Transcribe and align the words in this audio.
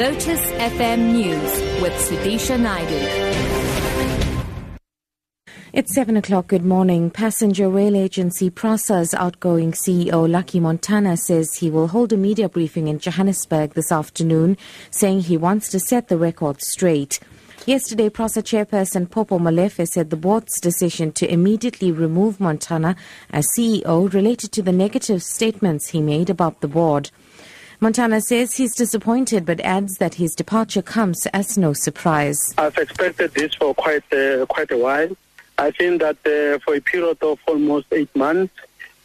Lotus 0.00 0.40
FM 0.52 1.12
News 1.12 1.82
with 1.82 1.92
Sudisha 1.92 2.58
Naidu. 2.58 3.00
It's 5.74 5.94
7 5.94 6.16
o'clock. 6.16 6.46
Good 6.46 6.64
morning. 6.64 7.10
Passenger 7.10 7.68
rail 7.68 7.94
agency 7.94 8.48
PRASA's 8.48 9.12
outgoing 9.12 9.72
CEO 9.72 10.26
Lucky 10.26 10.58
Montana 10.58 11.18
says 11.18 11.52
he 11.56 11.68
will 11.68 11.88
hold 11.88 12.14
a 12.14 12.16
media 12.16 12.48
briefing 12.48 12.88
in 12.88 12.98
Johannesburg 12.98 13.74
this 13.74 13.92
afternoon, 13.92 14.56
saying 14.90 15.20
he 15.20 15.36
wants 15.36 15.68
to 15.68 15.78
set 15.78 16.08
the 16.08 16.16
record 16.16 16.62
straight. 16.62 17.20
Yesterday, 17.66 18.08
PRASA 18.08 18.42
chairperson 18.42 19.10
Popo 19.10 19.38
Molefe 19.38 19.86
said 19.86 20.08
the 20.08 20.16
board's 20.16 20.58
decision 20.62 21.12
to 21.12 21.30
immediately 21.30 21.92
remove 21.92 22.40
Montana 22.40 22.96
as 23.28 23.46
CEO 23.54 24.10
related 24.14 24.50
to 24.52 24.62
the 24.62 24.72
negative 24.72 25.22
statements 25.22 25.90
he 25.90 26.00
made 26.00 26.30
about 26.30 26.62
the 26.62 26.68
board. 26.68 27.10
Montana 27.82 28.20
says 28.20 28.54
he's 28.58 28.74
disappointed 28.74 29.46
but 29.46 29.58
adds 29.60 29.96
that 29.96 30.14
his 30.14 30.34
departure 30.34 30.82
comes 30.82 31.26
as 31.32 31.56
no 31.56 31.72
surprise. 31.72 32.38
I've 32.58 32.76
expected 32.76 33.32
this 33.32 33.54
for 33.54 33.74
quite 33.74 34.04
uh, 34.12 34.44
quite 34.44 34.70
a 34.70 34.76
while. 34.76 35.16
I 35.56 35.70
think 35.70 36.02
that 36.02 36.18
uh, 36.26 36.58
for 36.62 36.74
a 36.74 36.80
period 36.80 37.16
of 37.22 37.38
almost 37.46 37.86
eight 37.92 38.14
months, 38.14 38.52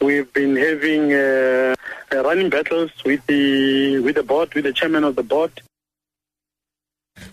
we've 0.00 0.32
been 0.32 0.56
having 0.56 1.12
uh, 1.12 1.74
running 2.12 2.48
battles 2.48 2.92
with 3.04 3.20
the 3.26 3.98
with 3.98 4.14
the 4.14 4.22
board, 4.22 4.54
with 4.54 4.64
the 4.64 4.72
chairman 4.72 5.04
of 5.04 5.16
the 5.16 5.22
board. 5.22 5.52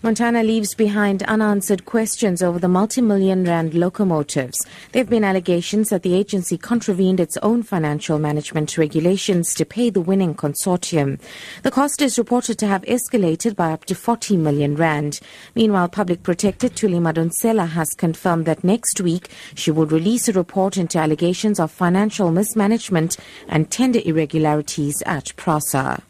Montana 0.02 0.42
leaves 0.42 0.74
behind 0.74 1.22
unanswered 1.24 1.84
questions 1.84 2.42
over 2.42 2.58
the 2.58 2.68
multi-million 2.68 3.44
rand 3.44 3.74
locomotives. 3.74 4.56
There 4.92 5.02
have 5.02 5.10
been 5.10 5.24
allegations 5.24 5.90
that 5.90 6.02
the 6.02 6.14
agency 6.14 6.56
contravened 6.56 7.20
its 7.20 7.36
own 7.42 7.62
financial 7.62 8.18
management 8.18 8.78
regulations 8.78 9.52
to 9.52 9.66
pay 9.66 9.90
the 9.90 10.00
winning 10.00 10.34
consortium. 10.34 11.20
The 11.64 11.70
cost 11.70 12.00
is 12.00 12.16
reported 12.16 12.58
to 12.60 12.66
have 12.66 12.80
escalated 12.84 13.56
by 13.56 13.72
up 13.72 13.84
to 13.84 13.94
40 13.94 14.38
million 14.38 14.74
rand. 14.74 15.20
Meanwhile, 15.54 15.90
Public 15.90 16.22
Protector 16.22 16.70
Thuli 16.70 16.98
Madonsela 16.98 17.68
has 17.68 17.90
confirmed 17.90 18.46
that 18.46 18.64
next 18.64 19.02
week 19.02 19.28
she 19.54 19.70
will 19.70 19.84
release 19.84 20.28
a 20.28 20.32
report 20.32 20.78
into 20.78 20.96
allegations 20.96 21.60
of 21.60 21.70
financial 21.70 22.30
mismanagement 22.30 23.18
and 23.48 23.70
tender 23.70 24.00
irregularities 24.02 25.02
at 25.04 25.36
PRASA. 25.36 26.02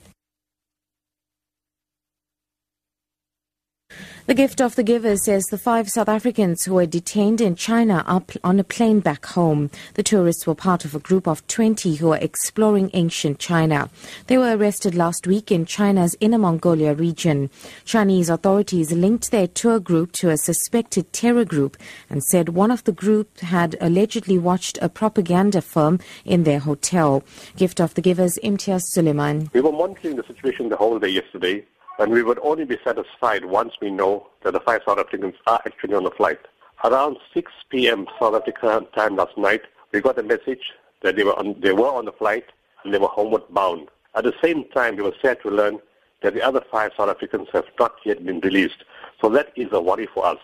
The 4.31 4.37
gift 4.37 4.61
of 4.61 4.77
the 4.77 4.85
giver 4.85 5.17
says 5.17 5.47
the 5.47 5.59
five 5.59 5.89
South 5.89 6.09
Africans 6.09 6.63
who 6.63 6.75
were 6.75 6.87
detained 6.87 7.41
in 7.41 7.57
China 7.57 8.05
are 8.07 8.23
on 8.45 8.61
a 8.61 8.63
plane 8.63 9.01
back 9.01 9.27
home. 9.27 9.73
The 9.95 10.05
tourists 10.05 10.47
were 10.47 10.55
part 10.55 10.85
of 10.85 10.95
a 10.95 11.01
group 11.01 11.27
of 11.27 11.45
20 11.49 11.97
who 11.97 12.13
are 12.13 12.19
exploring 12.19 12.91
ancient 12.93 13.41
China. 13.41 13.91
They 14.29 14.39
were 14.39 14.57
arrested 14.57 14.95
last 14.95 15.27
week 15.27 15.51
in 15.51 15.67
China's 15.67 16.15
Inner 16.21 16.39
Mongolia 16.39 16.95
region. 16.95 17.51
Chinese 17.85 18.31
authorities 18.31 18.93
linked 18.93 19.33
their 19.33 19.49
tour 19.49 19.81
group 19.81 20.13
to 20.13 20.31
a 20.31 20.37
suspected 20.37 21.13
terror 21.13 21.45
group 21.45 21.77
and 22.09 22.23
said 22.23 22.51
one 22.51 22.71
of 22.71 22.85
the 22.85 22.93
group 22.93 23.41
had 23.41 23.75
allegedly 23.81 24.39
watched 24.39 24.79
a 24.81 24.89
propaganda 24.89 25.61
film 25.61 25.99
in 26.25 26.45
their 26.45 26.61
hotel. 26.61 27.25
Gift 27.57 27.81
of 27.81 27.95
the 27.95 28.01
givers 28.01 28.39
Imtiaz 28.45 28.83
Sooliman. 28.95 29.53
We 29.53 29.61
were 29.61 29.73
monitoring 29.73 30.15
the 30.15 30.23
situation 30.23 30.69
the 30.69 30.77
whole 30.77 31.01
day 31.01 31.09
yesterday 31.09 31.65
and 32.01 32.11
we 32.11 32.23
would 32.23 32.39
only 32.43 32.65
be 32.65 32.79
satisfied 32.83 33.45
once 33.45 33.75
we 33.81 33.91
know 33.91 34.27
that 34.43 34.55
the 34.55 34.61
five 34.61 34.81
South 34.87 34.99
Africans 34.99 35.35
are 35.47 35.61
actually 35.67 35.95
on 35.95 36.05
the 36.05 36.11
flight. 36.11 36.39
Around 36.83 37.19
6 37.35 37.53
p.m. 37.69 38.07
South 38.19 38.35
Africa 38.35 38.87
time 38.97 39.17
last 39.17 39.37
night, 39.37 39.61
we 39.93 40.01
got 40.01 40.19
a 40.19 40.23
message 40.23 40.73
that 41.03 41.15
they 41.15 41.25
were 41.25 41.39
on, 41.39 41.61
they 41.61 41.73
were 41.73 41.91
on 41.91 42.07
the 42.07 42.13
flight 42.13 42.47
and 42.83 42.95
they 42.95 42.99
were 42.99 43.07
homeward 43.09 43.43
bound. 43.51 43.89
At 44.15 44.25
the 44.25 44.33
same 44.43 44.65
time, 44.71 44.97
we 44.97 45.03
were 45.03 45.15
sad 45.21 45.43
to 45.43 45.51
learn 45.51 45.79
that 46.23 46.33
the 46.33 46.43
other 46.43 46.63
five 46.71 46.93
South 46.97 47.11
Africans 47.11 47.49
have 47.53 47.67
not 47.79 47.97
yet 48.07 48.25
been 48.25 48.41
released. 48.41 48.83
So 49.21 49.29
that 49.29 49.53
is 49.55 49.69
a 49.73 49.81
worry 49.81 50.09
for 50.13 50.25
us. 50.25 50.39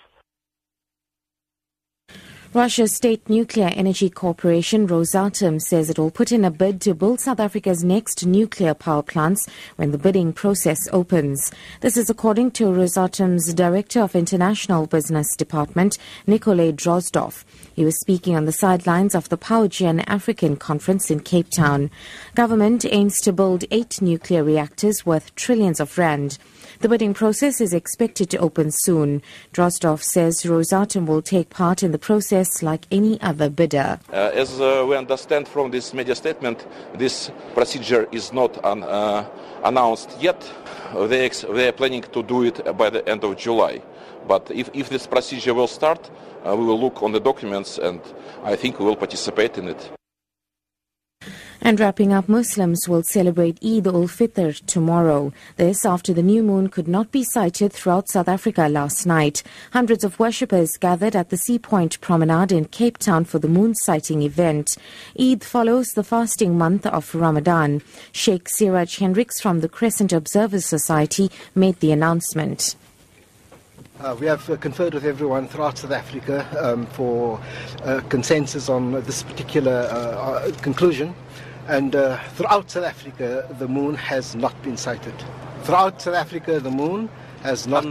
Russia's 2.57 2.97
state 2.97 3.29
nuclear 3.29 3.67
energy 3.75 4.09
corporation 4.09 4.89
Rosatom 4.89 5.61
says 5.61 5.91
it 5.91 5.99
will 5.99 6.11
put 6.11 6.33
in 6.33 6.43
a 6.43 6.51
bid 6.51 6.81
to 6.81 6.95
build 6.95 7.21
South 7.21 7.39
Africa's 7.39 7.85
next 7.85 8.25
nuclear 8.25 8.73
power 8.73 9.03
plants 9.03 9.47
when 9.77 9.91
the 9.91 9.99
bidding 9.99 10.33
process 10.33 10.89
opens. 10.91 11.53
This 11.83 11.99
is 11.99 12.09
according 12.09 12.53
to 12.53 12.65
Rosatom's 12.65 13.53
Director 13.53 14.01
of 14.01 14.17
International 14.17 14.87
Business 14.87 15.37
Department, 15.37 15.99
Nikolay 16.27 16.73
Drozdov. 16.73 17.45
He 17.75 17.85
was 17.85 18.01
speaking 18.01 18.35
on 18.35 18.47
the 18.47 18.53
sidelines 18.53 19.15
of 19.15 19.29
the 19.29 19.37
PowerGen 19.37 20.03
African 20.07 20.57
Conference 20.57 21.11
in 21.11 21.21
Cape 21.21 21.51
Town. 21.51 21.91
Government 22.35 22.87
aims 22.87 23.21
to 23.21 23.35
build 23.35 23.67
eight 23.71 24.01
nuclear 24.01 24.43
reactors 24.43 25.05
worth 25.05 25.35
trillions 25.35 25.79
of 25.79 25.99
rand. 25.99 26.39
The 26.81 26.89
bidding 26.91 27.15
process 27.15 27.61
is 27.61 27.73
expected 27.73 28.29
to 28.31 28.39
open 28.39 28.71
soon. 28.71 29.23
Drozdov 29.55 30.03
says 30.03 30.43
Rosatom 30.43 31.07
will 31.07 31.23
take 31.23 31.49
part 31.49 31.83
in 31.83 31.93
the 31.93 31.99
process 31.99 32.63
like 32.63 32.87
any 32.91 33.21
other 33.23 33.49
bidder. 33.49 33.99
Uh, 34.13 34.31
as 34.35 34.61
uh, 34.61 34.85
we 34.87 34.95
understand 34.95 35.49
from 35.49 35.71
this 35.71 35.95
media 35.95 36.15
statement, 36.15 36.67
this 36.95 37.31
procedure 37.55 38.07
is 38.13 38.33
not 38.33 38.63
un, 38.63 38.83
uh, 38.83 39.27
announced 39.65 40.17
yet. 40.21 40.41
They, 40.95 41.25
ex- 41.25 41.47
they 41.49 41.69
are 41.69 41.73
planning 41.73 42.03
to 42.03 42.23
do 42.23 42.45
it 42.45 42.77
by 42.77 42.91
the 42.91 43.09
end 43.09 43.25
of 43.25 43.37
July. 43.39 43.81
But 44.29 44.51
if, 44.51 44.69
if 44.75 44.91
this 44.91 45.07
procedure 45.07 45.55
will 45.55 45.69
start, 45.69 46.11
uh, 46.45 46.55
we 46.57 46.65
will 46.65 46.81
look 46.81 47.03
on 47.03 47.13
the 47.13 47.21
documents 47.21 47.79
and 47.79 48.01
I 48.45 48.55
think 48.57 48.79
we 48.79 48.85
will 48.85 48.97
participate 48.97 49.57
in 49.57 49.69
it. 49.69 49.91
And 51.67 51.81
wrapping 51.81 52.13
up, 52.13 52.29
Muslims 52.29 52.89
will 52.89 53.03
celebrate 53.03 53.59
Eid 53.61 53.89
ul-Fitr 53.89 54.65
tomorrow. 54.67 55.33
This 55.57 55.85
after 55.85 56.13
the 56.13 56.23
new 56.23 56.45
moon 56.45 56.69
could 56.69 56.87
not 56.87 57.11
be 57.11 57.25
sighted 57.25 57.73
throughout 57.73 58.09
South 58.09 58.29
Africa 58.29 58.69
last 58.69 59.05
night. 59.05 59.43
Hundreds 59.73 60.05
of 60.05 60.21
worshippers 60.21 60.77
gathered 60.77 61.17
at 61.17 61.31
the 61.31 61.37
Sea 61.37 61.59
Point 61.59 62.01
Promenade 62.01 62.53
in 62.53 62.67
Cape 62.67 62.99
Town 62.99 63.25
for 63.25 63.41
the 63.41 63.49
moon 63.49 63.75
sighting 63.75 64.23
event. 64.23 64.77
Eid 65.19 65.43
follows 65.43 65.89
the 65.89 66.05
fasting 66.05 66.57
month 66.57 66.87
of 66.87 67.13
Ramadan. 67.13 67.83
Sheikh 68.13 68.49
Siraj 68.49 68.99
Hendricks 69.01 69.41
from 69.41 69.59
the 69.59 69.69
Crescent 69.69 70.13
Observers 70.13 70.67
Society 70.67 71.33
made 71.57 71.81
the 71.81 71.91
announcement. 71.91 72.77
Uh, 73.99 74.15
we 74.21 74.27
have 74.27 74.49
uh, 74.49 74.57
conferred 74.57 74.95
with 74.95 75.05
everyone 75.05 75.49
throughout 75.49 75.79
South 75.79 75.91
Africa 75.91 76.47
um, 76.61 76.87
for 76.87 77.41
uh, 77.83 78.01
consensus 78.09 78.69
on 78.69 78.93
this 79.03 79.25
particular 79.25 79.89
uh, 79.91 79.97
uh, 79.97 80.53
conclusion. 80.59 81.13
And 81.69 81.97
uh, 81.97 82.19
throughout 82.35 82.71
South 82.71 82.85
Africa, 82.85 83.47
the 83.59 83.67
moon 83.67 83.95
has 83.97 84.37
not 84.37 84.55
been 84.63 84.77
sighted. 84.77 85.15
Throughout 85.65 86.01
South 86.01 86.15
Africa, 86.15 86.61
the 86.61 86.71
moon 86.71 87.09
has 87.43 87.67
not 87.67 87.85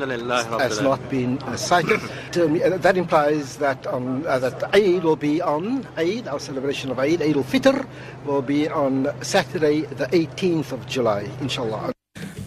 has 0.62 0.82
not 0.82 1.00
been 1.10 1.40
sighted. 1.58 2.00
that 2.34 2.98
implies 2.98 3.58
that 3.58 3.86
um, 3.88 4.24
that 4.24 4.64
Eid 4.74 5.04
will 5.04 5.16
be 5.16 5.42
on 5.42 5.88
Eid, 5.98 6.28
our 6.28 6.40
celebration 6.40 6.92
of 6.92 7.00
Eid, 7.00 7.22
Eid 7.22 7.38
al-Fitr, 7.38 7.86
will 8.26 8.42
be 8.42 8.68
on 8.70 9.12
Saturday, 9.22 9.82
the 9.82 10.08
18th 10.08 10.72
of 10.72 10.86
July, 10.88 11.30
inshallah. 11.42 11.95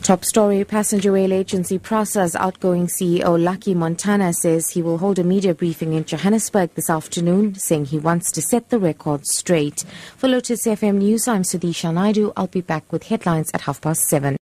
Top 0.09 0.25
story 0.25 0.65
passenger 0.65 1.13
rail 1.13 1.35
agency 1.35 1.79
PRASA's 1.79 2.35
outgoing 2.35 2.87
CEO 2.87 3.39
Lucky 3.39 3.75
Montana 3.75 4.33
says 4.33 4.71
he 4.71 4.81
will 4.81 4.97
hold 4.97 5.19
a 5.19 5.23
media 5.23 5.53
briefing 5.53 5.93
in 5.93 6.07
Johannesburg 6.07 6.71
this 6.75 6.89
afternoon, 6.89 7.57
saying 7.57 7.85
he 7.85 7.99
wants 7.99 8.33
to 8.33 8.41
set 8.41 8.71
the 8.71 8.79
record 8.79 9.27
straight. 9.27 9.85
For 10.17 10.27
Lotus 10.27 10.65
FM 10.65 10.95
News, 10.95 11.29
I'm 11.29 11.43
Sudisha 11.43 11.93
Naidu. 11.93 12.33
I'll 12.39 12.47
be 12.47 12.63
back 12.63 12.91
with 12.91 13.03
headlines 13.03 13.51
at 13.53 13.61
half 13.61 13.83
past 13.83 14.01
seven. 14.05 14.37